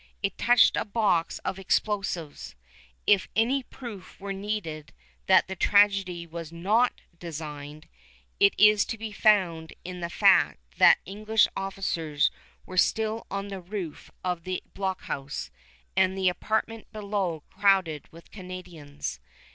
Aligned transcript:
It 0.23 0.35
touched 0.35 0.75
a 0.75 0.83
box 0.83 1.37
of 1.45 1.59
explosives. 1.59 2.55
If 3.05 3.27
any 3.35 3.61
proof 3.61 4.19
were 4.19 4.33
needed 4.33 4.93
that 5.27 5.47
the 5.47 5.55
tragedy 5.55 6.25
was 6.25 6.51
not 6.51 7.01
designed, 7.19 7.87
it 8.39 8.55
is 8.57 8.83
to 8.85 8.97
be 8.97 9.11
found 9.11 9.73
in 9.85 9.99
the 9.99 10.09
fact 10.09 10.57
that 10.79 10.97
English 11.05 11.47
officers 11.55 12.31
were 12.65 12.77
still 12.77 13.27
on 13.29 13.49
the 13.49 13.61
roof 13.61 14.09
of 14.23 14.43
the 14.43 14.63
blockhouse, 14.73 15.51
and 15.95 16.17
the 16.17 16.29
apartment 16.29 16.91
below 16.91 17.43
crowded 17.51 18.07
with 18.11 18.31
Canadians. 18.31 19.19